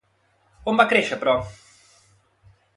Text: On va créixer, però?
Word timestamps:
On 0.71 0.79
va 0.81 0.87
créixer, 0.95 1.19
però? 1.25 1.37